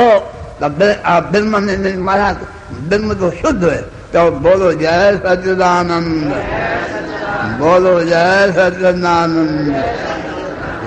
तो 0.00 0.68
ब्रह्म 1.30 1.62
ने 1.64 1.96
मारा 1.98 2.32
ब्रह्म 2.88 3.14
तो 3.14 3.30
शुद्ध 3.32 3.64
है। 3.64 3.80
तो 4.12 4.30
बोलो 4.40 4.72
जय 4.74 5.16
सच्चिदानंद। 5.16 6.30
बोलो 7.60 7.94
जय 8.04 8.52
सच्चिदानंद। 8.56 9.74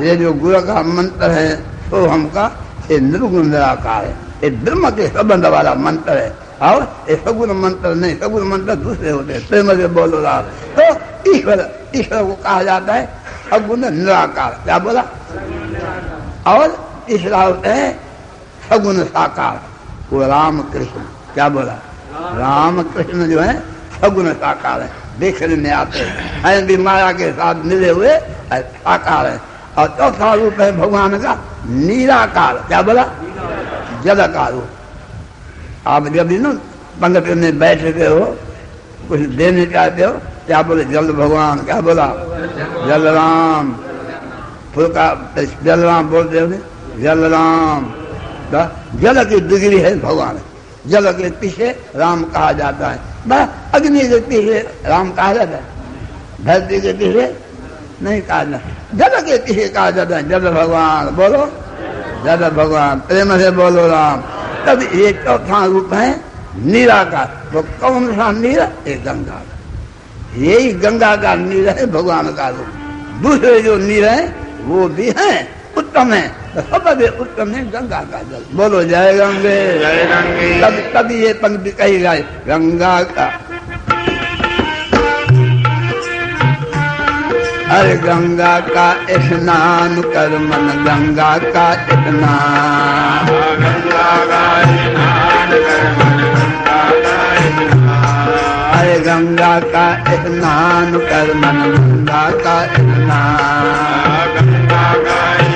ये 0.04 0.16
जो 0.16 0.34
गुरु 0.34 0.62
का 0.62 0.82
मंत्र 0.84 1.30
है 1.32 1.50
तो 1.90 2.06
हमका, 2.08 2.46
ये 2.92 3.00
निर्गुण 3.02 3.46
निराकार 3.48 4.06
है। 4.06 4.14
ये 4.44 4.50
ब्रह्म 4.64 4.90
के 4.90 5.08
संबंध 5.10 5.46
वाला 5.48 5.74
मंत्र 5.78 6.14
है। 6.14 6.30
और 6.62 6.82
ये 7.10 7.16
सगुण 7.26 7.50
मंत्र 7.54 7.94
नहीं, 7.96 8.16
सगुण 8.20 8.44
मंत्र 8.48 8.76
दूसरे 8.78 9.10
होते 9.10 9.34
हैं। 9.34 9.48
प्रेम 9.48 9.74
से 9.78 9.88
बोलो 9.90 10.22
रहा 10.22 10.42
तो 10.76 10.84
ईश्वर 11.32 11.60
ईश्वर 11.96 12.24
को 12.24 12.34
कहा 12.34 12.64
जाता 12.64 12.94
है, 12.94 13.06
सगुण 13.50 13.90
निराकार। 13.92 14.60
क्या 14.64 14.78
बोला? 14.80 15.04
और 16.48 16.68
तीसरा 17.08 17.42
होते 17.42 17.70
हैं 17.70 17.92
सगुण 18.74 19.04
साकार। 19.04 19.62
वो 20.12 20.28
राम 20.28 20.62
कृष्ण 20.62 21.00
क्या 21.34 21.50
बोला? 21.50 21.74
राम 22.38 22.82
कृष्ण 22.84 23.28
जो 23.30 23.40
है 23.40 23.60
सगुण 24.02 24.34
साकार 24.34 24.82
है। 24.82 24.90
देखने 25.20 25.56
में 25.56 25.72
आते 25.72 26.00
हैं। 26.00 26.66
भी 26.66 26.78
माया 26.78 27.12
के 27.12 27.32
साथ 27.32 27.56
मिले 27.56 27.90
हुए 27.90 28.18
साकार 28.54 29.26
है। 29.26 29.42
और 29.78 29.88
चौथा 29.88 30.34
रूप 30.34 30.60
है 30.62 30.72
भगवान 30.78 31.18
का 31.20 31.34
निराकार 31.66 32.64
क्या 32.68 32.82
बोला? 32.82 33.06
जलकार 34.04 34.52
रूप। 34.52 34.68
आप 35.88 36.08
जब 36.08 36.32
ना 36.32 36.52
पंगत 37.02 37.28
में 37.28 37.60
बैठ 37.60 37.82
गए 37.82 38.08
हो, 38.08 38.26
कुछ 39.10 39.20
देने 39.20 39.66
चाहते 39.66 40.04
हो, 40.04 40.14
क्या 40.48 40.62
बोले? 40.62 40.86
जल 40.86 41.12
भगवान, 41.12 41.60
क्या 41.60 41.82
बोला? 41.82 42.08
जलराम 42.88 43.76
फुल 44.76 44.88
का 44.88 45.36
जलराम 45.64 46.10
बोलते 46.10 46.40
हो 46.40 46.48
जल 48.96 49.24
की 49.24 49.40
डिग्री 49.40 49.80
है 49.80 50.00
भगवान। 50.00 50.40
जल 50.88 51.12
के 51.12 51.32
पीछे 51.32 51.80
राम 51.96 52.24
कहा 52.24 52.52
जाता 52.52 52.88
है। 52.88 53.00
अग्नि 53.76 54.00
के 54.00 54.20
पीछे 54.20 54.60
राम 54.86 55.12
कहा 55.12 55.34
जाता 55.34 55.56
है। 55.56 55.64
धरती 56.46 56.82
के 56.82 56.94
पीछे 56.94 57.38
नहीं 58.02 58.22
कहा 58.22 58.44
जाता। 58.44 58.98
जल 58.98 59.22
के 59.22 59.38
पीछे 59.38 59.68
कहा 59.68 59.92
जाता 59.92 60.16
है। 60.16 60.30
जल 60.30 60.40
भगवान, 60.40 61.06
बोलो। 61.06 61.46
जल 62.26 62.50
भगवान, 62.50 63.00
प्रेम 63.00 63.38
से 63.38 63.52
बोलो 63.52 63.88
राम। 63.88 64.22
तब 64.66 64.82
ये 64.82 65.14
चौथा 65.14 65.66
रूप 65.66 65.94
है 65.94 66.22
निराकार। 66.58 67.44
वो 67.54 67.62
कौन 67.62 68.16
सा 68.16 68.32
नीरा? 68.32 68.70
एक 68.88 69.04
गंगा। 69.04 69.42
यही 70.36 70.74
गंगा 70.74 71.16
का 71.16 71.36
नीर 71.36 71.70
है, 71.70 71.86
भगवान 71.86 72.28
का 72.28 72.50
रूप। 72.50 72.68
दूसरे 73.24 73.62
जो 73.62 73.78
नीर 73.78 74.06
है, 74.06 74.36
वो 74.62 74.88
भी 74.88 75.14
है, 75.18 75.48
उत्तम 75.78 76.14
है। 76.14 76.43
सबसे 76.54 77.08
उत्तम 77.20 77.52
है 77.52 77.62
गंगा 77.72 78.00
का 78.12 78.22
जल 78.24 78.44
बोलो 78.58 78.84
जय 78.84 79.14
गंगे 79.18 79.56
जय 79.80 80.04
गंगे 80.10 80.50
तब 80.62 80.76
तभी 80.94 81.16
ये 81.22 81.34
पंक्ति 81.42 81.72
कही 81.80 82.00
जाए 82.00 82.22
गंगा 82.48 82.92
का 83.16 83.26
अरे 87.74 87.96
गंगा 87.98 88.54
का 88.68 88.86
स्नान 89.24 90.02
कर 90.14 90.38
मन 90.40 90.68
गंगा 90.86 91.32
का 91.48 91.66
स्नान 91.86 93.32
गंगा 93.64 94.12
का 94.26 94.44
स्नान 94.68 95.56
कर 95.64 95.88
मन 95.98 96.22
गंगा 96.36 96.84
का 97.00 97.18
अरे 98.78 99.00
गंगा 99.00 99.60
का 99.74 99.88
स्नान 100.12 100.98
कर 101.10 101.34
मन 101.36 101.60
गंगा 101.74 102.30
का 102.44 102.56
स्नान 102.76 103.66
गंगा 104.38 104.94
का 105.04 105.53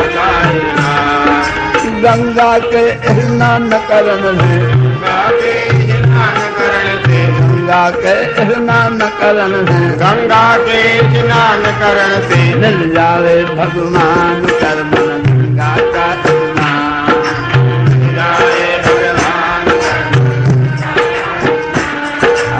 गंगा 0.00 0.28
का 0.76 0.88
स्नान 0.90 1.98
गंगा 2.02 2.50
के 2.60 2.82
स्नान 3.04 3.68
करन 3.88 4.22
में। 4.36 4.60
गंगा 5.02 5.20
के 5.40 5.54
स्नान 5.90 6.38
करण 6.58 6.86
से 7.04 7.20
गंगा 7.38 7.82
के 7.90 8.14
स्नान 8.34 8.98
करन 9.20 9.52
में। 9.68 9.98
गंगा 9.98 10.46
के 10.58 10.80
स्नान 11.10 11.62
करने 11.80 12.20
से 12.28 12.40
मिल 12.54 12.78
जावे 12.94 13.36
भगवान 13.44 14.46
कर 14.62 14.82
मन 14.84 15.22
गंगा 15.58 15.74
का 15.94 16.08
स्नान। 16.22 17.08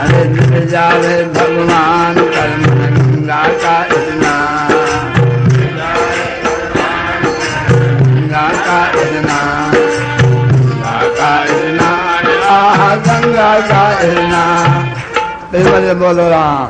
अरे 0.01 0.25
मिल 0.29 0.69
जावे 0.69 1.17
भगवान 1.35 2.20
फिर 15.71 15.95
बोलो 15.95 16.29
राम। 16.29 16.69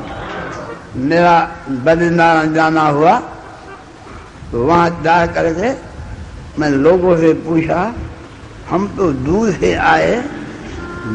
मेरा 1.00 1.36
बद्रीनारायण 1.84 2.52
जाना 2.54 2.82
हुआ 2.88 3.14
तो 4.50 4.64
वहाँ 4.66 4.88
जा 5.04 5.14
करके 5.28 5.70
मैं 6.60 6.68
लोगों 6.78 7.16
से 7.16 7.32
पूछा, 7.40 7.80
हम 8.70 8.86
तो 8.96 9.10
दूर 9.24 9.50
से 9.52 9.72
आए 9.74 10.16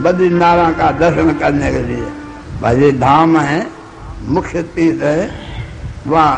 बद्रीनारायण 0.03 0.73
का 0.73 0.91
दर्शन 0.93 1.31
करने 1.39 1.71
के 1.71 1.81
लिए। 1.83 2.05
भाई 2.61 2.91
धाम 2.93 3.37
है, 3.39 3.59
मुख्य 4.27 4.63
तीर्थ 4.75 5.03
है, 5.03 5.29
वहाँ 6.07 6.33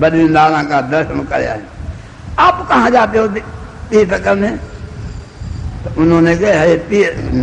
बद्रीनारायण 0.00 0.68
का 0.68 0.80
दर्शन 0.88 1.24
कर 1.24 1.46
आए 1.46 1.62
आप 2.38 2.66
कहाँ 2.68 2.90
जाते 2.90 3.18
हो 3.18 3.26
तीर्थ 3.28 4.22
करने? 4.24 4.50
उन्होंने 5.98 6.34
कहा 6.36 6.64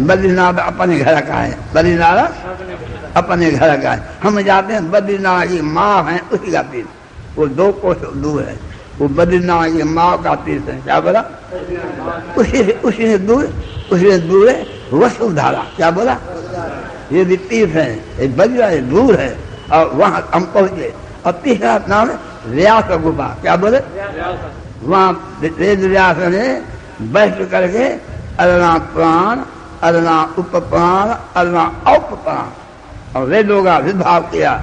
बद्रीनाथ 0.08 0.58
अपने 0.62 1.00
घर 1.00 1.22
का 1.22 1.36
है। 1.36 1.58
बद्रीनारायण 1.76 2.30
अपने 3.16 3.52
घर 3.52 3.76
का 3.82 3.92
है। 3.92 4.00
हम 4.24 4.42
जाते 4.42 4.74
हैं 4.74 4.92
बद्रीनाथ 4.92 5.46
की 5.48 5.62
माँ 5.62 6.04
है 6.04 6.20
उसी 6.34 6.52
का 6.52 6.62
तीर्थ 6.64 7.38
वो 7.38 7.48
दो 7.50 7.72
कोस 7.74 7.98
दूर 8.16 8.42
है। 8.44 8.56
वो 9.00 9.08
बद्रीनाथ 9.10 9.70
की 9.72 9.84
माँ 9.84 10.12
का 10.24 10.36
तीर्थ 10.46 10.70
है। 10.70 10.78
क्या 10.82 11.00
बोला? 11.00 11.22
उसी 12.38 12.62
उसी 12.82 13.08
से 13.08 13.18
दूर 13.20 13.44
उसी 13.92 14.12
से 14.12 14.18
दूर 14.20 14.50
है 14.50 14.56
वसुधारा। 14.94 15.64
क्या 15.76 15.92
बोला? 15.92 16.18
ये 17.12 17.24
भी 17.24 17.38
तीर्थ 17.50 17.74
है 17.76 17.92
ये 18.20 18.28
बद्रा 18.30 18.68
है 18.68 18.80
दूर 18.90 19.16
है 19.20 19.32
और 19.72 19.92
वहाँ 19.96 20.30
हम 20.34 20.44
पहुँचे। 20.54 20.94
और 21.26 21.32
तीसरा 21.44 21.78
नाम 21.90 22.10
है 22.10 22.18
व्यास 22.48 22.92
गुफा। 23.02 23.28
क्या 23.42 23.56
बोले? 23.56 23.80
वहाँ 24.84 25.40
वेद 25.42 25.80
व्यास 25.84 26.18
ने 26.34 26.46
बैठ 27.12 27.38
करके 27.52 28.15
अरना 28.40 28.78
प्राण, 28.94 29.40
अरना 29.82 30.22
उप 30.38 30.56
प्राण 30.70 31.08
अरना 31.36 31.64
औप 31.88 32.10
प्राण 32.24 32.48
और 33.16 33.28
वेदों 33.28 33.64
का 33.64 33.78
विभाग 33.78 34.24
किया 34.24 34.54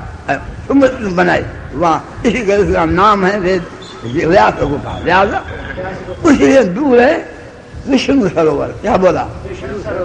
बनाई। 0.70 1.44
वहाँ, 1.74 2.22
इसी 2.26 2.72
का 2.72 2.84
नाम 2.84 3.24
है 3.24 3.38
वेद। 3.40 3.64
व्यास 4.04 4.54
गुफा 4.62 4.98
व्यास। 4.98 5.28
उसी 6.24 6.52
से 6.54 6.62
दूर 6.64 7.00
है 7.00 7.14
विष्णु 7.88 8.28
सरोवर। 8.28 8.68
क्या 8.82 8.96
बोला? 8.96 9.26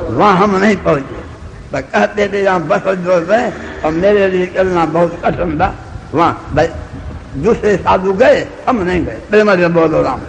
वहाँ 0.10 0.38
हम 0.38 0.56
नहीं 0.56 0.78
पहुँचे। 0.78 1.22
बस 1.74 1.84
कहते 1.84 2.28
थे, 2.28 2.44
यहाँ 2.44 2.62
बस 2.62 2.84
जो 2.98 3.20
है, 3.32 3.54
और 3.86 3.92
मेरे 3.92 4.28
लिए 4.28 4.46
चलना 4.48 4.86
बहुत 4.86 5.20
कठिन 5.26 5.58
था। 5.60 5.74
वहाँ 6.14 6.32
दूसरे 7.38 7.76
साधु 7.78 8.14
गए, 8.14 8.48
हम 8.68 8.82
नहीं 8.82 9.06
गए। 9.06 9.20
प्रेम 9.30 9.68
बोलो 9.68 10.02
राम। 10.02 10.20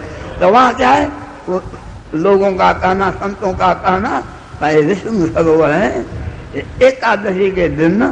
तो 0.40 0.48
वहाँ 0.48 0.74
क्या 0.74 0.90
है? 0.90 1.10
वो 1.48 1.62
लोगों 2.14 2.52
का 2.52 2.72
कहना, 2.72 3.10
संतों 3.10 3.52
का 3.52 3.72
कहना, 3.74 4.22
भाई 4.60 4.82
विष्णु 4.82 5.26
सरोवर 5.26 5.70
है। 5.70 6.04
एकादशी 6.82 7.50
के 7.50 7.68
दिन 7.68 8.02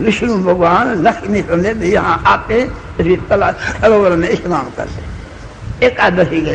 विष्णु 0.00 0.36
भगवान 0.44 1.02
लक्ष्मी 1.02 1.42
समेत 1.42 1.82
यहाँ 1.84 2.22
आते 2.26 2.64
सरोवर 3.00 4.16
में 4.16 4.34
स्नान 4.36 4.70
करते 4.76 5.86
एकादशी 5.86 6.40
के 6.40 6.54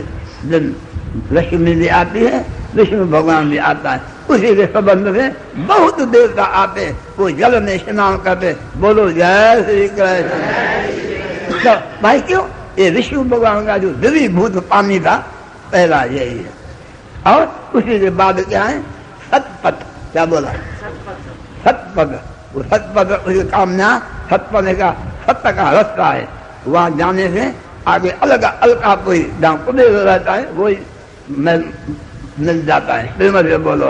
दिन 0.49 0.75
लक्ष्मी 1.31 1.73
भी 1.75 1.87
आती 1.87 2.23
है, 2.25 2.45
विष्णु 2.75 3.05
भगवान 3.05 3.49
भी 3.49 3.57
आता 3.57 3.91
है। 3.91 4.01
उसी 4.29 4.55
के 4.55 4.65
संबंध 4.65 5.07
में 5.07 5.35
बहुत 5.57 6.01
देवता 6.01 6.43
आते 6.43 6.89
वो 7.19 7.29
जल 7.31 7.61
में 7.63 7.77
स्नान 7.77 8.17
करते 8.17 8.55
बोलो, 8.77 9.11
जय 9.11 9.63
श्री 9.65 9.87
कृष्ण। 9.87 11.63
तो 11.63 11.75
भाई 12.01 12.19
क्यों? 12.21 12.43
ये 12.79 12.89
विष्णु 12.89 13.23
भगवान 13.23 13.65
का 13.65 13.77
जो 13.77 13.89
दिव्य 13.93 14.27
भूत 14.29 14.67
पानी 14.69 14.99
था, 14.99 15.15
पहला 15.71 16.03
यही 16.03 16.37
है। 16.37 16.54
और 17.27 17.71
उसी 17.75 17.99
के 17.99 18.09
बाद 18.11 18.39
क्या 18.41 18.63
है? 18.63 18.81
सतपथ। 19.31 19.83
क्या 20.11 20.25
बोला? 20.25 20.51
सतपथ। 21.65 22.11
वो 22.55 22.63
सतपथ 22.63 23.11
उसके 23.19 23.43
कामना 23.43 23.89
सतपथ 24.29 24.67
का 24.79 24.91
सत्य 25.27 25.51
का 25.51 25.69
रास्ता 25.71 26.07
है। 26.07 26.27
वहाँ 26.67 26.89
जाने 26.91 27.27
से 27.29 27.53
आगे 27.87 28.09
अलग 28.09 28.43
अलग 28.43 29.03
कोई 29.05 29.19
कुबेर 29.43 29.91
रहता 29.91 30.33
है, 30.33 30.45
वही 30.51 30.77
मिल 32.39 32.65
जाता 32.65 32.93
है। 32.93 33.15
प्रेम 33.17 33.41
से 33.41 33.57
बोलो, 33.57 33.87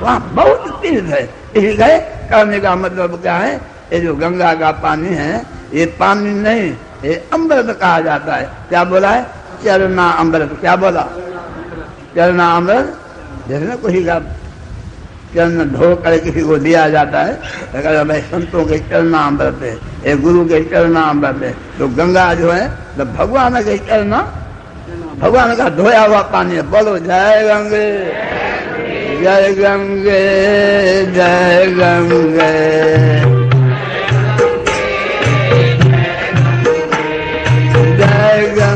वहाँ 0.00 0.20
बहुत 0.32 0.80
तीर्थ 0.82 1.08
है। 1.08 1.22
इसी 1.56 1.76
गए 1.76 1.98
करने 2.30 2.60
का 2.60 2.74
मतलब 2.76 3.20
क्या 3.22 3.34
है? 3.36 3.54
ये 3.92 4.00
जो 4.00 4.14
गंगा 4.14 4.54
का 4.54 4.70
पानी 4.84 5.08
है, 5.10 5.42
ये 5.72 5.86
पानी 6.00 6.34
नहीं, 6.36 6.72
ये 7.04 7.14
अमृत 7.32 7.76
कहा 7.80 8.00
जाता 8.00 8.34
है। 8.34 8.50
क्या 8.68 8.84
बोला 8.84 9.10
है? 9.10 9.22
चरना 9.64 10.10
अमृत। 10.12 10.56
क्या 10.60 10.76
बोला? 10.76 11.06
चरणामृत 12.16 12.86
जैसे 13.48 13.64
ना 13.66 13.74
किसी 13.76 14.02
का 14.04 14.18
चरण 15.34 15.70
धो 15.70 15.94
कर 16.02 16.16
किसी 16.18 16.42
को 16.42 16.56
दिया 16.58 16.88
जाता 16.90 17.22
है, 17.22 17.34
अगर 17.74 18.04
भाई 18.08 18.20
संतों 18.22 18.64
के 18.66 18.78
चरणामृत 18.88 19.58
है 19.62 19.72
एक 20.04 20.20
गुरु 20.22 20.44
के 20.48 20.60
चरणामृत 20.70 21.42
है 21.42 21.52
तो 21.78 21.88
गंगा 21.96 22.26
जो 22.34 22.50
है 22.50 22.64
तो 22.96 23.04
भगवान 23.12 23.62
के 23.62 23.76
चरण 23.78 24.12
भगवान 25.20 25.54
का 25.56 25.68
धोया 25.76 26.02
हुआ 26.04 26.22
पानी 26.32 26.54
है। 26.56 26.62
बोलो, 26.70 26.98
जय 27.00 27.42
गंगे 27.48 27.86
जय 29.22 29.52
गंगे 29.58 30.22
जय 31.12 31.66
गंगे। 31.76 32.52
जय 37.98 38.40
गंगे। 38.56 38.75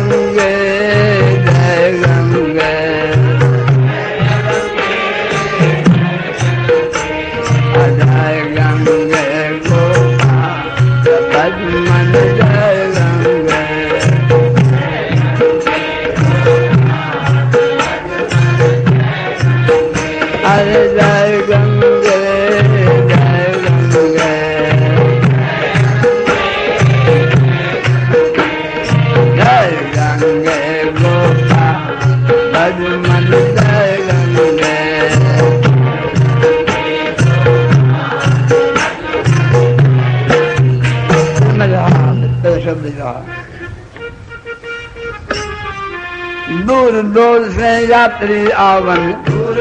यात्री 48.20 48.50
आवन 48.50 49.02
दूर 49.28 49.58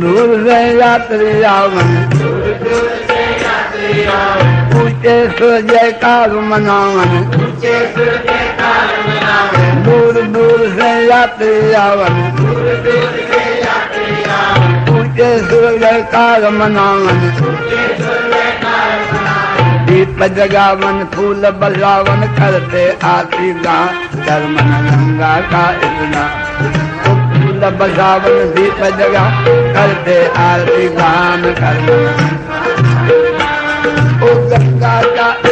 दूर 0.00 0.44
से 0.44 0.58
यात्री 0.78 1.42
आवन 1.42 1.88
दूर 2.12 2.44
से 5.38 5.56
जयकार 5.62 6.30
मनावन। 6.42 7.10
दूर 9.86 10.22
दूर 10.34 10.60
से 10.78 10.90
यात्री 11.08 11.72
आवन 11.72 12.14
दूर 12.36 12.68
से 15.18 15.78
जयकार 15.78 16.48
मनावन। 16.50 17.18
दीप 19.92 20.22
जगावन, 20.22 21.04
फूल 21.04 21.50
बजावन 21.50 22.20
करते 22.38 22.98
आरती 23.04 23.52
गा 23.52 23.86
कर्मन 24.14 24.86
गंगा 24.86 25.40
का 25.40 25.70
इतना। 25.70 26.22
फूल 27.04 27.70
बजावन 27.70 28.54
दीप 28.54 28.84
जगा, 28.98 29.24
करते 29.74 30.28
आरती 30.28 30.88
गान 30.88 31.42
कर्मन। 31.42 32.38
गंगा 34.50 35.02
का 35.02 35.51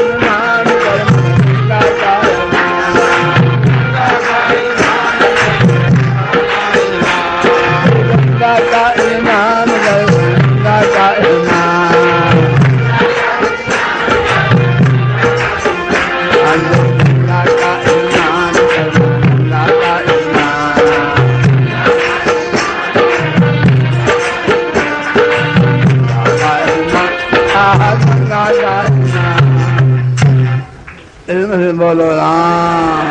बोलो 31.81 32.07
राम 32.13 33.07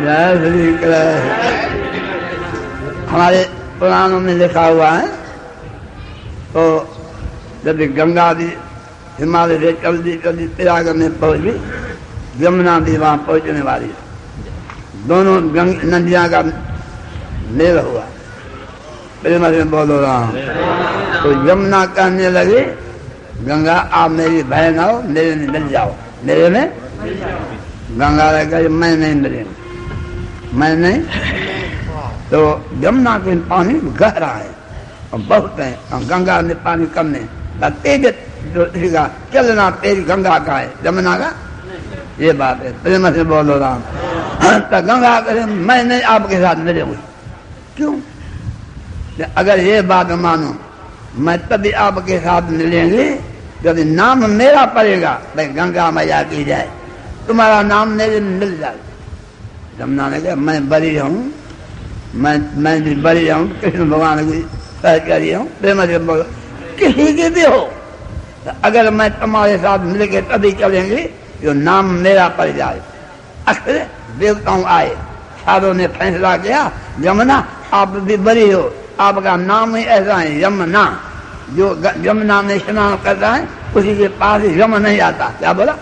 जय 0.00 0.36
श्री 0.40 0.66
कृष्ण। 0.80 1.32
हमारे 3.08 3.40
पुराणों 3.80 4.20
में 4.20 4.34
लिखा 4.34 4.64
हुआ 4.66 4.90
है 4.90 5.06
तो 6.54 6.62
जब 7.64 7.82
गंगा 7.96 8.32
जी, 8.32 8.48
हिमालय 9.18 9.58
से 9.58 9.72
चलती 9.82 10.12
चलती 10.24 10.46
प्रयाग 10.56 10.88
में 10.96 11.10
पहुँच, 11.20 11.44
यमुना 12.40 12.74
भी 12.80 12.96
वहाँ 12.96 13.16
पहुँचने 13.26 13.62
वाली 13.62 13.88
है। 13.88 15.06
दोनों 15.08 15.36
गंग 15.56 15.72
नदियाँ 15.92 16.26
का 16.30 16.40
मेल 17.52 17.78
हुआ। 17.80 18.04
प्रेम 19.22 19.42
से 19.52 19.62
बोलो 19.70 19.96
राम 20.00 20.30
तो 21.22 21.28
यमुना 21.48 21.84
कहने 21.92 22.30
लगी, 22.30 22.60
गंगा, 23.44 23.76
आप 23.92 24.10
मेरी 24.12 24.42
बहन 24.44 24.78
आओ, 24.78 25.02
मेरे 25.04 25.34
में 25.34 25.48
मिल 25.48 25.68
जाओ, 25.68 25.90
मेरे 26.24 26.48
में 26.48 26.64
ने 27.90 28.46
कहा 28.46 28.68
मैं 28.68 28.96
नहीं 28.96 29.14
मिलेंगे 29.14 29.46
मैं 30.54 30.76
नहीं? 30.76 31.00
तो 32.30 32.70
यमुना 32.74 33.18
के 33.18 33.36
पानी 33.36 33.74
गहरा 33.74 34.26
है 34.26 34.50
और 35.12 35.18
बहुत 35.18 35.56
है। 35.60 35.78
और 35.92 36.04
गंगा 36.04 36.40
में 36.40 36.62
पानी 36.62 36.86
कम 36.86 37.14
है 37.14 37.40
तेज 37.70 38.14
जो 38.44 38.64
चलना 39.32 39.70
तेज 39.70 40.06
गंगा 40.06 40.38
का 40.38 40.56
है। 40.56 40.72
यमुना 40.86 41.18
का? 41.18 41.34
ये 42.20 42.32
बात 42.32 42.62
है। 42.62 42.82
प्रेम 42.82 43.12
से 43.12 43.24
बोलो 43.24 43.58
राम। 43.58 43.80
तो 44.60 44.82
गंगा 44.82 45.20
करे 45.20 45.44
मैं 45.44 45.84
नहीं 45.84 46.02
आपके 46.02 46.36
साथ 46.36 46.56
मिलेंगे 46.56 46.98
क्यों? 47.76 48.00
अगर 49.36 49.60
ये 49.60 49.82
बात 49.82 50.10
मानो 50.10 50.56
मैं 51.14 51.48
तभी 51.48 51.70
आपके 51.70 52.18
साथ 52.18 52.42
मिलेंगे 52.42 53.20
जब 53.62 53.78
नाम 53.78 54.30
मेरा 54.30 54.64
पड़ेगा 54.66 55.20
भाई 55.36 55.46
गंगा 55.46 55.90
मैया 55.90 56.22
की 56.22 56.44
जाए 56.44 56.68
तुम्हारा 57.30 57.62
नाम 57.64 57.88
मेरे 57.94 58.20
मिल 58.20 58.58
जाए। 58.58 58.78
जमुना 59.78 60.08
ने 60.10 60.20
कहा 60.20 60.34
मैं 60.36 60.58
बरी 60.68 60.96
हूँ 60.98 61.18
मैं 62.14 62.36
मैं 62.58 62.76
भी 62.82 62.94
बरी 62.98 63.28
हूँ 63.28 63.44
कृष्ण 63.60 63.84
भगवान 63.90 64.18
की 64.26 64.40
सहचरी 64.82 65.30
हूँ 65.32 65.46
प्रेम 65.60 65.78
किसी 66.78 67.06
की 67.14 67.28
भी 67.28 67.44
हो 67.44 67.60
तो 68.44 68.50
अगर 68.64 68.90
मैं 68.90 69.08
तुम्हारे 69.20 69.56
साथ 69.58 69.78
मिलके 69.86 70.20
तभी 70.28 70.50
चलेंगे, 70.52 71.00
जो 71.42 71.52
नाम 71.52 71.84
मेरा 72.02 72.26
पड़ 72.38 72.48
जाए। 72.50 72.80
अक्सर 73.48 73.76
देवताओं 74.18 74.64
आए, 74.66 74.94
साधुओं 75.44 75.74
ने 75.74 75.86
फैसला 75.88 76.36
किया 76.36 76.60
यमुना 77.00 77.36
आप 77.72 77.88
भी 78.08 78.16
बरी 78.18 78.50
हो, 78.50 78.62
आपका 79.00 79.36
नाम 79.36 79.76
ही 79.76 79.84
ऐसा 79.96 80.16
है 80.16 80.40
यमुना 80.42 80.84
जो 81.50 81.66
यमुना 82.00 82.40
में 82.42 82.58
स्नान 82.58 82.96
करता 83.04 83.28
है, 83.30 83.48
उसी 83.76 83.96
के 83.96 84.08
पास 84.18 84.42
यम 84.56 84.76
नहीं 84.78 85.00
आता 85.00 85.28
क्या 85.38 85.52
बोला? 85.52 85.76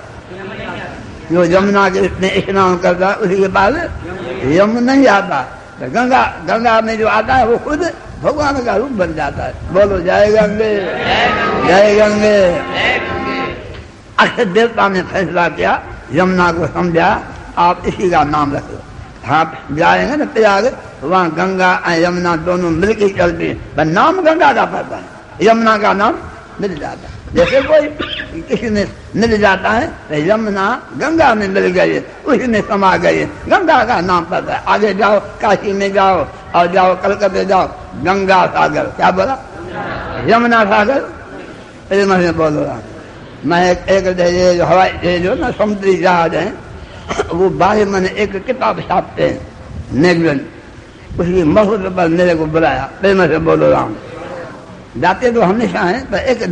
जो 1.33 1.45
यमुना 1.45 1.89
के 1.91 2.01
में 2.01 2.47
स्नान 2.47 2.79
करता 2.79 3.09
है, 3.09 3.15
उसी 3.15 3.37
के 3.37 3.49
पास 3.49 3.75
यम 4.45 4.79
नहीं 4.79 5.07
आता 5.07 5.41
तो 5.81 5.87
गंगा 5.87 6.23
गंगा 6.49 6.81
में 6.81 6.99
जो 6.99 7.07
आता 7.09 7.35
है, 7.35 7.47
वो 7.47 7.57
खुद 7.59 7.93
भगवान 8.23 8.65
का 8.65 8.77
रूप 8.77 8.91
बन 8.91 9.15
जाता 9.15 9.43
है। 9.45 9.53
बोलो, 9.73 10.01
जय 10.01 10.27
गंगे। 10.27 10.75
जय 11.67 11.95
गंगे। 11.95 12.59
अक्षर 14.19 14.45
देवता 14.45 14.89
ने 14.89 15.03
फैसला 15.03 15.49
किया, 15.49 15.83
यमुना 16.13 16.53
को 16.53 16.67
समझा, 16.67 17.23
आप 17.59 17.83
इसी 17.87 18.11
का 18.11 18.25
नाम 18.25 18.55
रख। 18.55 18.63
लो 18.63 18.83
आप 19.27 19.63
जाएँगे 19.73 20.17
ना 20.17 20.25
प्रयाग, 20.25 20.77
वहाँ 21.03 21.31
गंगा 21.31 21.75
और 21.87 21.93
यमुना 21.93 22.37
दोनों 22.37 22.71
मिलकर 22.71 23.17
चलती 23.19 23.47
हैं। 23.47 23.85
नाम 23.85 24.21
गंगा 24.23 24.53
का 24.53 24.65
पड़ता 24.65 24.97
है। 24.97 25.05
यमुना 25.43 25.79
का 25.79 25.93
नाम 25.93 26.15
मिल 26.61 26.75
जाता 26.81 27.09
है। 27.09 27.18
जैसे 27.35 27.61
कोई 27.63 28.43
किसी 28.43 28.69
ने 28.71 28.85
मिल 29.17 29.37
जाता 29.39 29.71
है 29.71 29.87
तो 30.09 30.15
यमुना 30.27 30.67
गंगा 30.97 31.35
में 31.35 31.49
मिल 31.49 31.79
है, 31.79 31.99
उसी 32.27 32.47
में 32.47 32.61
समा 32.69 32.93
है, 32.95 33.25
गंगा 33.49 33.85
का 33.85 34.01
नाम 34.01 34.25
पड़ता 34.25 34.55
है। 34.55 34.65
आगे 34.65 34.93
जाओ 34.95 35.19
काशी 35.41 35.73
में 35.73 35.93
जाओ 35.93 36.27
और 36.55 36.67
जाओ 36.73 36.95
कलकत्ते 37.03 37.45
जाओ। 37.45 37.67
गंगा 38.05 38.47
सागर। 38.47 38.85
क्या 38.97 39.11
बोला? 39.11 39.37
यमुना 40.27 40.65
सागर। 40.65 41.01
प्रेम 41.89 42.17
से 42.21 42.33
बोलो 42.33 42.65
राम। 42.65 42.81
मैं 43.45 43.61
एक, 43.71 44.07
ये 44.07 44.55
जो 44.55 44.65
हवाई 44.65 44.89
ये 45.05 45.19
जो 45.19 45.35
ना 45.35 45.51
समुद्री 45.51 45.95
जहाज़ 45.97 46.35
है 46.35 46.53
वो 47.33 47.49
बाहर 47.51 47.85
मैंने 47.87 48.09
एक 48.19 48.45
किताब 48.47 48.81
छापते 48.81 49.23
हैं 49.23 49.39
नेगलन। 49.93 50.41
उसकी 51.21 51.43
महुर 51.45 51.89
पर 51.91 52.09
मेरे 52.09 52.35
को 52.35 52.47
बुलाया। 52.47 52.91
प्रेम 53.01 53.27
से 53.27 53.39
बोलो 53.39 53.71
राम 53.71 53.95
जाते 54.97 55.31
तो 55.33 55.43
हमेशा 55.43 55.81
हैं 55.81 56.01
पर 56.11 56.19
एक 56.19 56.43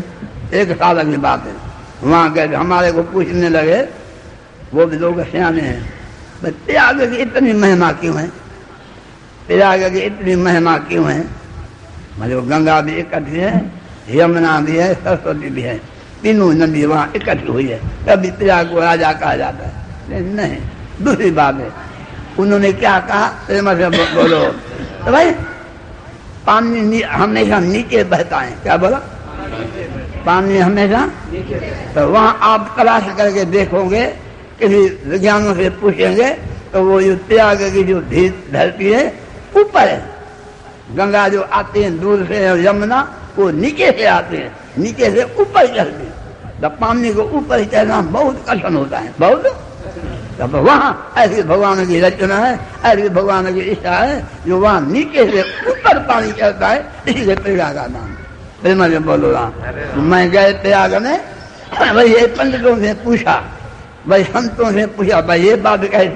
एक 0.54 0.72
साल 0.72 1.10
की 1.10 1.16
बात 1.16 1.44
है 1.46 1.54
वहाँ 2.02 2.32
गए 2.32 2.48
तो 2.48 2.56
हमारे 2.56 2.92
को 2.92 3.02
पूछने 3.02 3.48
लगे, 3.48 3.88
वो 4.74 4.86
भी 4.86 4.96
लोग 4.96 5.22
सियाने 5.24 5.60
हैं। 5.60 5.92
पर 6.42 6.50
त्याग 6.50 7.00
की 7.10 7.16
इतनी 7.16 7.52
महिमा 7.52 7.92
क्यों 7.92 8.20
है? 8.20 8.28
प्रयाग 9.46 9.92
की 9.92 9.98
इतनी 9.98 10.36
महिमा 10.36 10.76
क्यों 10.78 11.10
है? 11.12 11.24
मतलब 12.18 12.48
गंगा 12.48 12.80
भी 12.80 12.94
इकट्ठी 12.96 13.36
है, 13.36 13.72
यमुना 14.10 14.60
भी 14.60 14.76
है, 14.76 14.94
सरस्वती 14.94 15.50
भी 15.50 15.62
है। 15.62 15.80
तीनों 16.22 16.52
नदी 16.52 16.84
वहाँ 16.84 17.12
इकट्ठी 17.16 17.46
हुई 17.46 17.68
है। 17.68 17.80
तभी 18.06 18.30
प्रयाग 18.30 18.70
को 18.70 18.80
राजा 18.80 19.12
कहा 19.12 19.36
जाता 19.36 19.66
है। 19.66 20.20
नहीं, 20.22 20.56
दूसरी 21.04 21.30
बात 21.30 21.54
है। 21.54 21.72
उन्होंने 22.38 22.72
क्या 22.72 22.98
कहा? 23.00 23.26
प्रेम 23.26 23.74
से 23.74 23.88
बोलो। 23.88 24.44
तो 25.04 25.12
भाई, 25.12 25.30
पानी 26.46 27.00
हमेशा 27.02 27.58
नीचे 27.60 28.04
बहता 28.04 28.38
है। 28.38 28.52
क्या 28.62 28.76
बोला? 28.76 29.00
पानी 30.26 30.58
हमेशा। 30.58 31.00
तो 31.94 32.06
वहाँ 32.08 32.38
आप 32.42 32.74
तलाश 32.78 33.04
करके 33.16 33.44
देखोगे, 33.46 34.04
किसी 34.60 34.80
विज्ञानों 35.06 35.54
से 35.54 35.68
पूछेंगे 35.78 36.30
तो 36.72 36.82
वो 36.84 37.00
जो 37.02 37.14
त्याग 37.28 37.62
की 37.74 37.82
जो 37.84 38.00
धरती 38.52 38.90
है, 38.90 39.04
ऊपर 39.56 39.88
है। 39.88 40.02
गंगा 40.96 41.28
जो 41.28 41.42
आती 41.42 41.82
है, 41.82 41.90
दूर 41.98 42.24
से 42.24 42.44
यमुना, 42.64 43.00
वो 43.36 43.50
नीचे 43.50 43.90
से 43.92 44.04
आते 44.06 44.36
हैं। 44.36 44.50
नीचे 44.78 45.10
से 45.10 45.22
ऊपर 45.40 45.66
चलते 45.66 46.04
हैं। 46.04 46.60
तो 46.60 46.68
पानी 46.80 47.12
को 47.12 47.22
ऊपर 47.38 47.64
चलना 47.64 48.00
बहुत 48.02 48.44
कठिन 48.48 48.76
होता 48.76 48.98
है। 48.98 49.12
बहुत। 49.20 49.46
तब 50.38 50.54
वहाँ 50.56 51.14
ऐसी 51.18 51.42
भगवान 51.42 51.86
की 51.86 52.00
रचना 52.00 52.38
है, 52.38 52.58
ऐसी 52.84 53.08
भगवान 53.08 53.52
की 53.54 53.60
इच्छा 53.60 53.94
है, 53.94 54.26
जो 54.46 54.58
वहाँ 54.58 54.80
नीचे 54.82 55.24
से 55.32 55.42
ऊपर 55.70 55.98
पानी 55.98 56.32
चलता 56.32 56.68
है 56.68 56.84
इसीलिए 57.08 57.36
प्रयाग 57.36 57.74
का 57.74 57.86
नाम 57.86 58.15
फिर 58.66 58.74
मैं 58.76 59.04
बोलो 59.04 59.30
राम 59.30 59.52
मैं 60.02 60.30
गए 60.30 60.52
प्रयाग 60.62 60.94
में 61.02 61.18
भाई, 61.94 62.08
ये 62.08 62.26
पंडितों 62.28 62.76
से 62.78 62.92
पूछा। 63.04 63.34
भाई, 64.08 64.24
संतों 64.24 64.70
से 64.72 64.86
पूछा। 64.88 65.20
भाई, 65.20 65.40
ये 65.42 65.54
बात 65.56 65.84
कैसी 65.84 66.08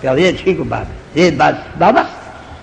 क्या 0.00 0.12
ये 0.14 0.32
ठीक 0.34 0.60
बात 0.70 1.16
ये 1.16 1.30
बात, 1.32 1.64
बाबा, 1.78 2.04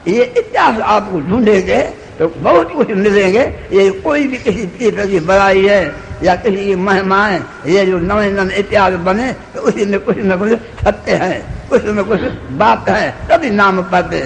ये 0.07 0.23
इतिहास 0.37 0.79
आपको 0.83 1.19
ढूंढेंगे 1.21 1.81
तो 2.19 2.27
बहुत 2.37 2.71
कुछ 2.73 2.89
मिलेंगे। 2.91 3.43
ये 3.73 3.89
कोई 4.05 4.27
भी 4.27 4.37
किसी 4.37 4.65
चीज़ 4.69 5.01
की 5.01 5.19
बड़ाई 5.21 5.65
है 5.65 5.81
या 6.23 6.35
किसी 6.37 6.65
की 6.65 6.75
महिमा 6.77 7.25
है, 7.25 7.41
ये 7.65 7.85
जो 7.85 7.97
नवे 7.99 8.29
नवे 8.31 8.55
इतिहास 8.55 8.93
बने 9.01 9.31
तो 9.53 9.61
उसी 9.61 9.85
में 9.85 9.99
कुछ 9.99 10.17
न 10.19 10.37
कुछ 10.37 10.51
सत्य 10.83 11.11
है, 11.13 11.33
कुछ 11.69 11.85
न 11.87 12.03
कुछ 12.03 12.21
बात 12.59 12.89
है। 12.89 13.09
तभी 13.29 13.49
नाम 13.51 13.81
पाते 13.91 14.21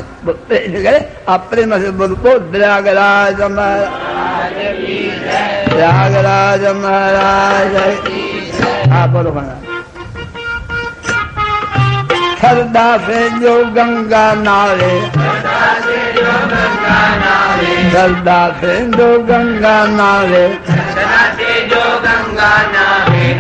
आप 1.26 1.48
प्रेम 1.50 1.78
से 1.82 1.92
बोल 1.94 2.16
को 2.16 2.40
प्रयागराज 2.52 3.42
प्रयागराज 5.70 6.62
महाराज 6.76 7.74
हाँ 8.92 9.08
बोलो 9.14 9.32
से 13.06 13.20
जो 13.40 13.56
गंगा 13.76 14.26
नारे 14.44 14.94
श्रद्धा 17.92 18.40
से 18.62 18.76
जो 18.96 19.08
गंगा 19.32 19.76
नावे 19.96 20.48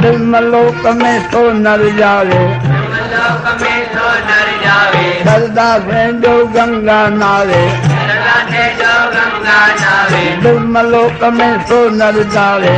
निर्मलोक 0.02 0.86
में 1.02 1.20
सो 1.32 1.50
नर 1.64 1.90
जावे 1.98 2.44
श्रद्धा 5.24 5.68
से 5.88 6.12
जो 6.22 6.36
गंगा 6.56 7.08
नारे 7.20 7.64
से 8.50 8.64
जो 8.76 8.94
गंगा 9.12 9.60
सो 9.76 10.54
जावे 10.68 10.82
लोक 10.86 11.24
में 11.34 11.56
तो 11.66 11.78
नर 11.90 12.22
जावे। 12.34 12.76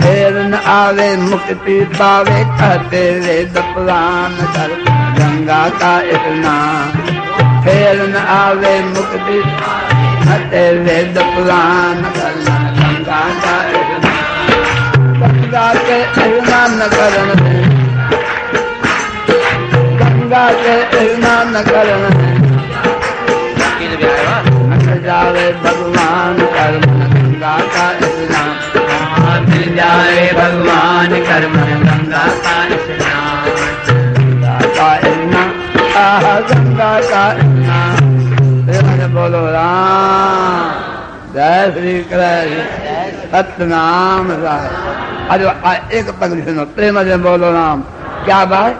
फेर 0.00 0.34
न 0.42 0.54
आवे, 0.66 1.08
मुक्ति 1.16 1.78
पावे, 1.94 2.38
कहते 2.58 3.00
वेद 3.20 3.58
पुराण 3.74 4.34
कर 4.54 4.74
गंगा 5.18 5.62
का 5.80 5.94
स्नान 6.24 6.92
फेर 7.64 8.02
न 8.08 8.24
आवे, 8.34 8.74
मुक्ति 8.84 9.40
कहते 10.26 10.62
वेद 10.78 11.18
पुराण 11.34 12.02
करना 12.16 12.56
गंगा 12.78 13.22
का 13.42 13.56
स्नान 13.72 14.14
गंगा 15.20 15.66
के 15.74 15.98
स्नान 16.14 16.78
करण 16.94 17.34
गंगा 20.00 20.46
के 20.54 20.74
स्नान 21.06 21.62
करण 21.62 22.08
में। 22.16 22.35
जावे 25.06 25.46
भगवान 25.62 26.38
कर्म 26.54 26.84
गंगा 27.10 27.56
का 27.74 27.86
स्नान 28.00 29.44
मिल 29.50 29.76
जाए 29.76 30.32
भगवान 30.32 31.10
कर्म 31.28 31.54
गंगा 31.84 32.24
का 32.44 32.54
गंगा 36.48 36.90
का 37.00 37.22
स्नान 37.38 38.00
गंगा 38.66 38.96
का 38.96 39.06
बोलो 39.14 39.44
राम 39.50 40.66
जय 41.34 41.70
श्री 41.74 41.94
कृष्ण। 42.10 43.30
सतनाम 43.32 44.30
साहब 44.42 45.30
अरे 45.30 45.44
एक 45.98 46.10
पंक्ति 46.20 46.42
सुनो 46.42 46.64
प्रेम 46.76 47.02
से 47.04 47.16
बोलो 47.28 47.52
राम 47.52 47.82
क्या 48.24 48.44
बात 48.44 48.74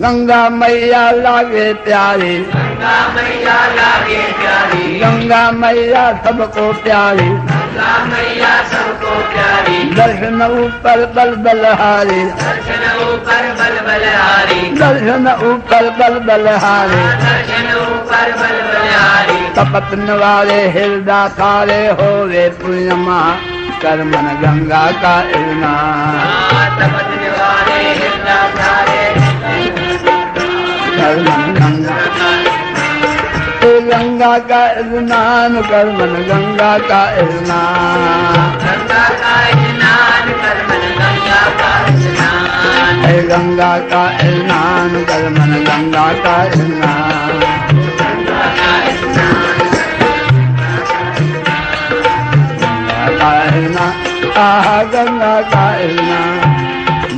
गंगा 0.00 0.38
मैया 0.50 1.10
लागे 1.10 1.72
प्यारी। 1.84 2.34
गंगा 2.38 2.96
मैया 3.14 3.54
लागे 3.76 4.18
प्यारी। 4.32 4.98
गंगा 5.00 5.40
मैया 5.52 6.02
सबको 6.24 6.64
प्यारी। 6.82 7.28
गंगा 7.28 7.92
मैया 8.04 8.50
सबको 8.64 9.14
प्यारी। 9.32 9.78
दर्शन 9.94 10.42
ऊपर 10.42 11.04
बल 11.16 11.34
बलहारी 11.46 12.20
दर्शन 12.42 12.84
ऊपर 13.06 13.48
बल 13.60 13.78
बलहारी 13.86 14.60
दर्शन 14.76 15.28
ऊपर 15.46 15.90
बल 15.98 16.18
बलहारी 16.26 17.00
दर्शन 17.24 17.72
ऊपर 17.78 18.30
बल 18.42 18.60
बलहारी 18.68 19.40
तपत 19.56 19.98
वाले 20.20 20.60
हृदय 20.68 21.28
काले 21.38 21.82
हो 21.98 22.10
वे 22.26 22.48
पूर्णमा। 22.60 23.20
कर्मन 23.82 24.28
गंगा 24.42 24.84
का 25.00 25.16
स्नान 25.22 26.78
तपत 26.78 27.10
निवारे 27.20 27.82
हृदय 27.98 29.05
गंगा 33.88 34.38
का 34.50 34.60
स्नान 34.78 35.60
कर्मन 35.62 36.14
गंगा 36.28 36.70
का 36.88 37.00
स्नान 37.28 38.48
गंगा 38.64 39.04
का 39.20 39.34
स्नान 39.52 40.26
गंगा 40.42 41.42
का 41.60 41.70
स्नान 42.00 43.04
ए 43.04 43.22
गंगा 43.28 43.72
का 43.92 44.02
स्नान 44.18 44.92
गंगा 45.10 46.08
का 46.24 46.36
स्नान 46.54 47.38
गंगा 48.00 48.44
का 48.58 48.74
स्नान 48.96 49.54
गंगा 52.66 53.08
का 53.20 53.32
स्नान 53.56 53.94
आह, 54.38 54.82
गंगा 54.82 55.40
का 55.54 55.66
स्नान 55.94 56.38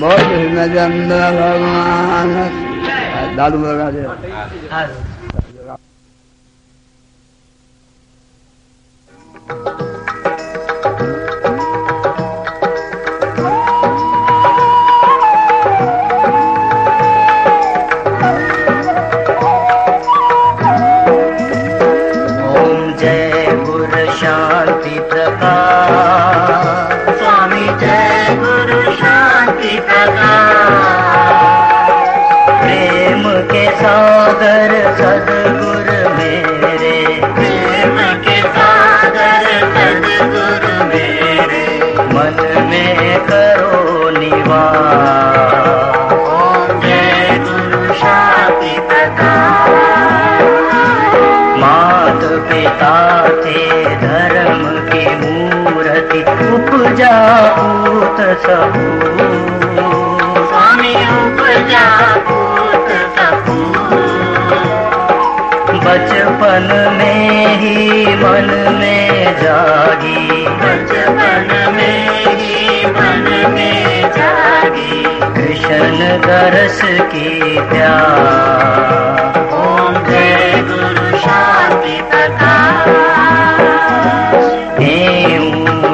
बोल 0.01 0.31
न 0.55 0.67
चंद्र 0.75 1.21
भगवान। 1.39 2.68
दादू 3.39 3.59
लगा 3.65 3.87
बचपन 66.49 66.97
में 66.99 67.57
ही 67.57 68.07
मन 68.07 68.77
में 68.81 69.37
जागी। 69.43 70.47
बचपन 70.47 71.75
में 71.77 72.09
ही 72.27 72.87
मन 72.87 73.51
में 73.55 74.11
जागी। 74.11 75.05
कृष्ण 75.35 75.99
दर्श 76.27 76.81
की 76.85 77.61
प्या 77.61 77.95
ओम 79.53 80.11
जय 80.11 80.65
गुरु 80.69 81.19
शांति 81.19 81.99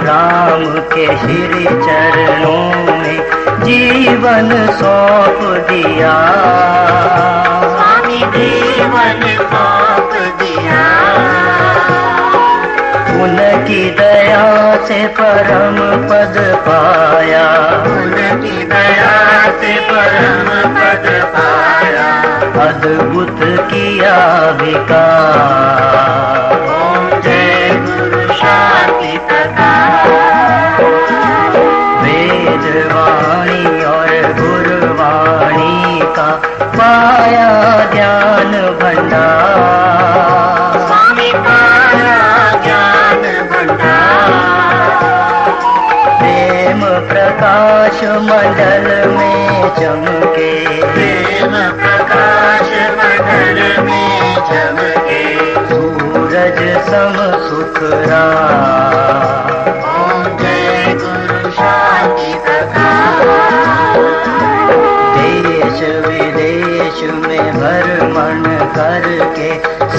राम 0.06 0.78
के 0.78 1.06
श्री 1.06 1.64
चरणों 1.64 2.70
में 2.96 3.20
जीवन 3.64 4.66
सौंप 4.66 5.66
दिया। 5.70 6.44
जीवन 8.34 9.22
सौंप 9.52 10.12
दिया 10.40 10.82
उनकी 13.24 13.82
दया 14.00 14.44
से 14.86 15.06
परम 15.18 15.78
पद 16.10 16.36
पाया। 16.66 17.46
उनकी 17.92 18.56
दया 18.72 19.12
से 19.60 19.74
परम 19.90 20.48
पद 20.76 21.06
पाया 21.36 22.08
अद्भुत 22.66 23.40
किया 23.70 24.16
ओम 26.74 27.08
जय 27.24 27.70
गुरु 27.86 28.22
शांति 28.40 29.18
प्रकाश 29.28 30.80
वेद 32.02 32.66
वाणी 32.92 33.62
पाया 36.62 37.50
ज्ञान 37.92 38.52
भंडार 38.82 40.78
स्वामी 40.86 41.32
पाया 41.32 42.16
ज्ञान 42.62 43.22
भंडार 43.52 44.30
प्रेम 46.18 46.80
प्रकाश 47.08 48.04
मंडल 48.04 49.08
में 49.08 49.68
चमके। 49.74 50.52
प्रेम 50.92 51.52
प्रकाश 51.80 52.68
मंडल 52.98 53.82
में 53.82 54.34
चमके। 54.34 55.22
सूरज 55.68 56.78
सम 56.86 57.16
सुखरा। 57.48 58.24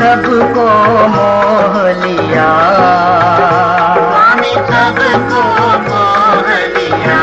सबको 0.06 0.68
मोह 1.08 2.06
लिया। 2.06 2.50
सबको 4.44 5.44
मोह 5.80 6.50
लिया। 6.50 7.22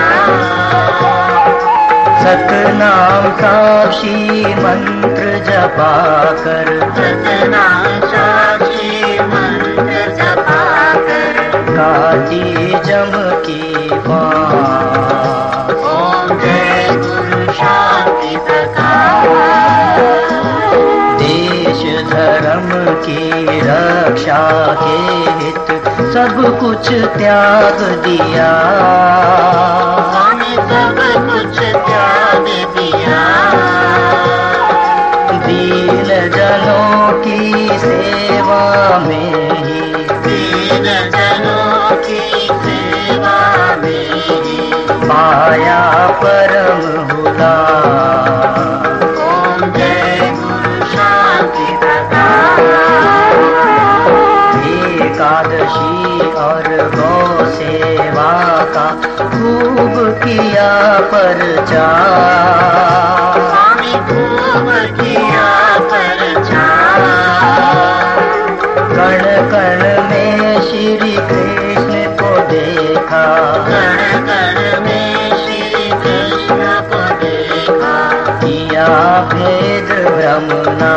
सतनाम 2.23 3.33
साक्षी 3.33 4.45
मंत्र 4.55 5.51
जपा 5.51 6.25
कर। 6.25 6.93
सतना 6.97 7.85
साक्षी 8.07 9.19
मंत्र 9.19 10.15
जपा 10.15 10.95
कर। 10.95 11.51
काजी 11.71 12.69
जम 12.85 13.32
सब 26.23 26.61
कुछ 26.61 26.89
त्याग 26.89 27.81
दिया। 27.83 28.51
स्वामी 30.13 30.55
सब 30.55 30.99
कुछ 31.31 31.59
त्याग 31.59 32.47
दिया? 32.77 33.23
दीन 35.47 36.31
जनों 36.31 37.13
की 37.19 37.69
सेवा 37.79 38.99
में 38.99 39.51
ही। 39.51 39.81
दीन 40.05 40.85
जनों 40.85 41.97
की 41.97 42.47
सेवा 42.47 43.77
में 43.77 44.11
पाया 45.09 46.07
परम 46.07 47.01
हुदा। 47.11 47.57
किया 60.33 60.71
प्रचार। 61.13 61.81
स्वामी 63.49 63.93
खूब 64.09 64.69
किया 65.01 65.51
कण 68.97 69.25
कण 69.53 69.81
में 70.09 70.61
श्री 70.63 71.13
कृष्ण 71.29 72.01
को 72.19 72.31
देखा 72.51 73.23
कण 73.69 74.01
कण 74.29 74.81
में 74.85 75.37
श्री 75.43 75.89
कृष्ण 76.05 76.71
को 76.91 77.03
देखा 77.25 77.95
किया 78.45 78.87
भेद 79.35 79.93
भ्रमना 80.09 80.93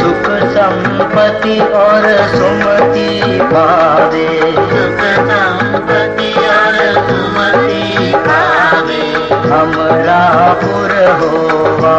सुख 0.00 0.48
संपत्ति 0.48 1.60
और 1.60 2.28
सुमति 2.28 3.38
पावे। 3.42 4.40
सुख 4.52 5.02
संपत्ति 5.30 6.32
और 6.32 6.94
सुमति 7.08 8.12
पावे। 8.16 8.56
होवा। 11.06 11.96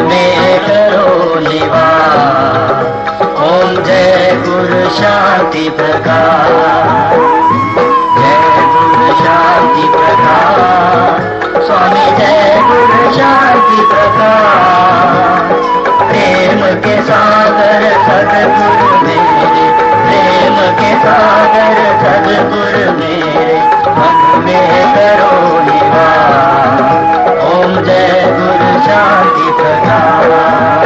में 0.04 0.60
करो 0.68 1.40
निवास। 1.40 2.84
जय 3.86 4.44
गुरु 4.48 4.90
शांति 4.90 5.70
प्रकाश। 5.70 7.03
शांति 13.14 13.82
प्रकाश 13.90 15.50
प्रेम 16.10 16.62
के 16.82 16.96
सागर 17.02 17.84
सदगुरु 18.06 18.96
मेरे, 19.08 19.68
प्रेम 20.06 20.58
के 20.80 20.92
सागर 21.04 21.78
सदगुरु 22.04 22.92
मेरे, 23.00 23.58
मन 23.98 24.42
में 24.46 24.96
करो 24.96 25.36
निवास। 25.60 26.82
ओम 27.50 27.76
जय 27.86 28.24
गुरु 28.40 28.72
शांति 28.88 29.52
प्रकाश 29.62 30.83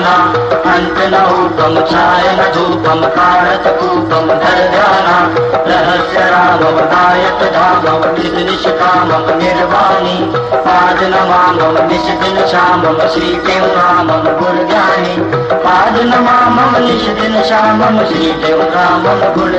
भयमाना 0.00 0.16
अंत 0.72 0.98
न 1.12 1.16
ऊपम 1.32 1.74
छाय 1.90 2.26
न 2.32 2.44
धूपम 2.54 3.02
कारत 3.16 3.66
कूपम 3.80 4.28
धर 4.42 4.60
ध्याना 4.70 5.16
रहस्य 5.68 6.24
रामम, 6.30 6.78
गायत 6.92 7.42
धामम, 7.54 8.04
निज 8.14 8.36
निष्कामम 8.48 9.26
निर्वाणी 9.38 10.16
पाद 10.66 11.02
नमामम 11.12 11.78
निश 11.88 12.06
दिन 12.22 12.46
श्यामम 12.46 12.98
श्री 13.14 13.32
देव 13.46 13.64
रामम 13.76 14.24
गुण 14.40 14.58
पाद 15.64 16.00
नमामम 16.04 16.76
निश 16.86 17.06
दिन 17.20 17.42
श्यामम 17.42 18.04
श्री 18.04 18.32
देव 18.44 18.62
रामम 18.76 19.20
गुण 19.34 19.52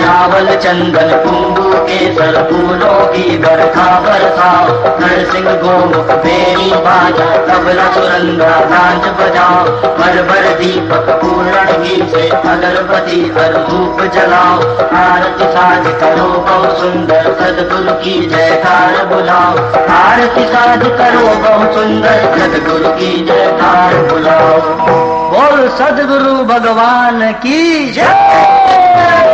चावल 0.00 0.54
चंदन, 0.56 1.10
कुंभू 1.24 1.59
केसर 1.90 2.36
फूलों 2.48 2.98
की 3.12 3.36
बरखा 3.42 3.84
बरसा 4.02 4.50
नरसिंह 5.00 5.48
गोमुख 5.62 6.10
बेरी 6.24 6.68
बाजा 6.84 7.28
तबला 7.46 7.86
सुरंगा 7.94 8.50
नाच 8.72 9.08
बजाओ 9.20 9.64
भर 9.96 10.18
भर 10.28 10.46
दीपक 10.60 11.10
पूर्ण 11.22 11.64
घी 11.78 11.96
से 12.12 12.28
अगरबत्ती 12.52 13.20
हर 13.38 13.56
धूप 13.68 14.02
जलाओ 14.16 14.60
आरती 15.00 15.48
साज 15.56 15.88
करो 16.02 16.28
बहु 16.46 16.70
सुंदर 16.80 17.26
सदगुरु 17.40 17.96
की 18.04 18.14
जयकार 18.34 19.04
बुलाओ 19.12 19.66
आरती 19.96 20.44
साज 20.54 20.86
करो 21.00 21.26
बहु 21.46 21.72
सुंदर 21.74 22.24
सदगुरु 22.38 22.94
की 23.00 23.12
जयकार 23.32 23.98
बुलाओ 24.12 24.54
बोल 25.34 25.68
सदगुरु 25.80 26.34
भगवान 26.54 27.30
की 27.44 27.60
जय। 27.92 29.29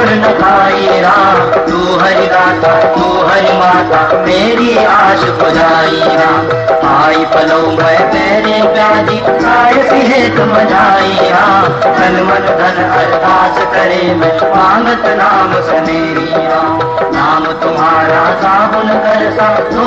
बिन 0.00 0.12
न 0.20 0.32
खाई 0.36 1.00
राम 1.00 1.38
तू 1.66 1.78
हरि 2.00 2.26
दाता 2.26 2.72
तू 2.94 3.08
हरि 3.26 3.56
माता 3.58 4.00
मेरी 4.26 4.76
आश 4.92 5.24
बुझाई 5.40 6.00
राम 6.20 6.48
आई 6.90 7.24
पलो 7.34 7.58
मैं 7.72 7.98
तेरे 8.12 8.62
प्यारी, 8.74 9.18
आय 9.50 9.74
पिहे 9.90 10.20
तुम 10.36 10.54
जाई 10.70 11.28
राम 11.30 11.66
धन 11.98 12.16
मन 12.30 12.48
धन 12.60 12.82
अरदास 12.86 13.62
करे 13.74 14.02
मैं 14.14 14.34
मांगत 14.56 15.06
नाम 15.20 15.54
सनेरी 15.68 16.26
राम 16.46 16.99
नाम 17.40 17.52
तुम्हारा 17.60 18.22
साबुन 18.40 18.88
कर 19.04 19.22
सा 19.36 19.48
तो 19.68 19.84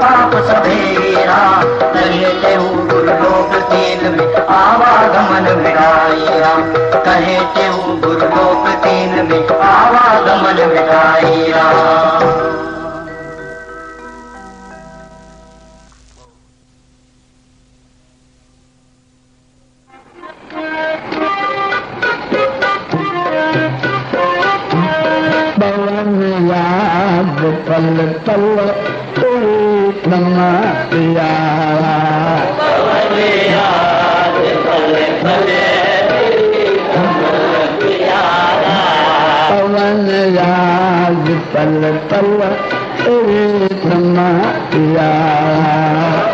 पाप 0.00 0.34
सबेरा 0.48 1.40
कहे 1.94 2.30
ते 2.42 2.54
हो 2.54 2.68
गुरु 2.90 3.60
तीन 3.72 4.00
में 4.14 4.36
आवागमन 4.54 5.48
विराईरा 5.60 6.54
कहे 7.06 7.36
ते 7.56 7.66
हो 7.66 7.96
गुरु 8.04 8.72
तीन 8.86 9.12
में 9.28 9.58
आवागमन 9.68 10.64
विराईरा 10.72 11.66
तल्व 27.74 28.58
पियारा 30.90 31.94
पवन 39.50 40.06
यापल 40.34 41.98
तल्व 42.10 42.44
तू 43.04 43.16
प्रियारा 44.70 46.33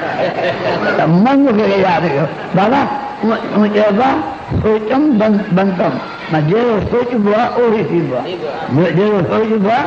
जे 0.00 0.28
थियणो 0.36 0.90
हूंदो 1.30 1.52
जे 1.58 1.76
यादि 1.82 2.08
कयो 2.08 2.26
बाबा 2.56 2.80
चइबो 3.74 4.02
आहे 4.02 4.34
सोचम 4.62 5.02
बंतम 5.56 5.94
माँ 6.32 6.40
जहिड़ो 6.48 6.74
सोचबो 6.90 7.32
आहे 7.38 7.62
उहो 7.62 7.76
ई 7.78 7.84
थींदो 7.90 8.16
आहे 8.16 8.32
जहिड़ो 8.96 9.20
सोचबो 9.30 9.70
आहे 9.76 9.84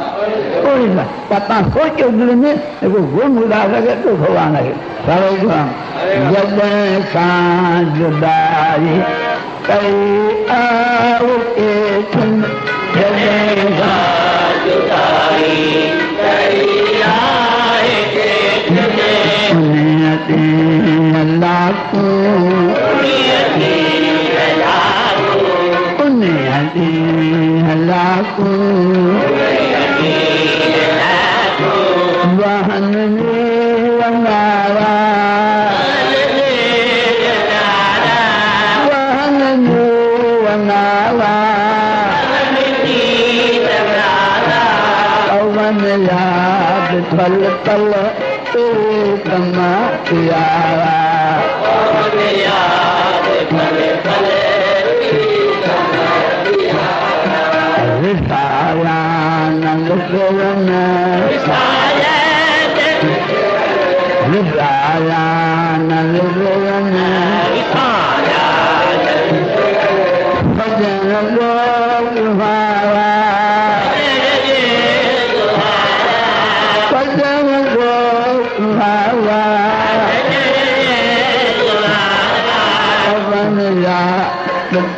उहो 0.59 0.75
ई 0.75 0.87
थींदो 0.87 1.01
आहे 1.01 1.09
त 1.29 1.41
तव्हां 1.49 2.35
में 2.41 2.53
हिकु 2.83 3.01
गुम 3.15 3.37
उदास 3.43 3.73
खे 3.85 3.95
तो 4.03 4.15
भॻवान 4.23 4.55
खे 4.65 4.73
सारो 5.07 5.31
जॾहिं 6.31 7.03
खां 7.13 7.83
जुदाई 7.97 8.99
कई 9.69 9.95
आओ 10.57 11.31
के 11.57 11.67
हला 20.57 21.57
उन 26.05 26.21
हल्डूं 26.53 27.17
वहन 32.39 32.93
में 33.13 33.89
वंगावाहन 33.99 34.97
जो 39.65 39.85
पवन 45.37 45.81
लाभ 46.05 46.91
भल 47.13 47.37
तल 47.65 48.16
साल 50.07 50.47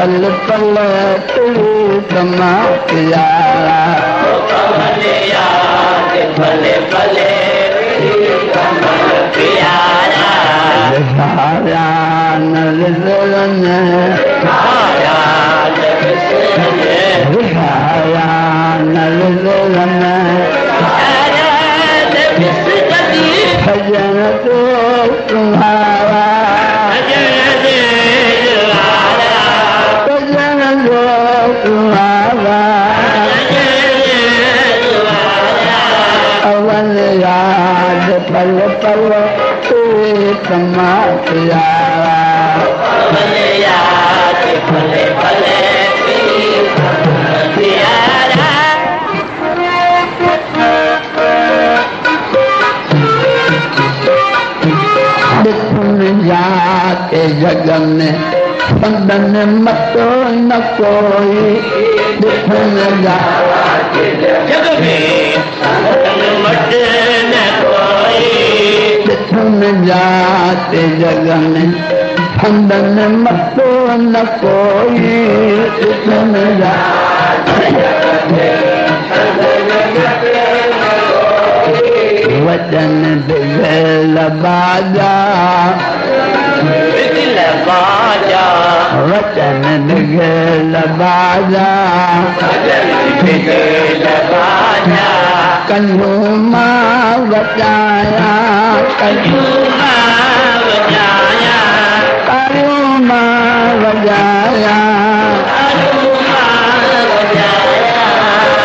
पल 0.00 0.24
पारा 0.48 0.90
सारा 11.10 11.86
नल 12.42 12.80
लोला 13.04 13.44
नल 18.94 19.18
लोल 19.44 19.76
तुम्हारा 25.28 25.99
जाने 57.70 58.06
बंदन 58.82 59.34
मतो 59.64 60.06
न 60.46 60.56
कोई 60.78 61.42
दिखन 62.20 62.74
जा 63.02 63.14
दिखन 69.06 69.60
जाते 69.86 70.82
जगन 71.00 71.54
हंदन 72.42 72.98
मतो 73.22 73.70
न 74.02 74.24
कोई 74.42 75.14
दिखन 75.78 76.34
जा 76.60 76.74
वचन 82.46 83.02
दिगल 83.28 84.16
बाजा 84.42 85.14
वचन 89.10 89.62
दिल 89.88 90.74
पल 90.98 91.68
कनो 95.70 96.14
मां 96.52 97.30
बजाया 97.30 98.28
मां 102.28 102.98
मां 103.08 104.76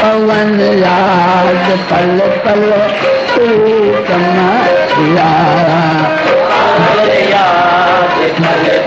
पवन 0.02 0.60
यादि 0.84 1.78
पल 1.92 2.12
नज़र 8.40 8.86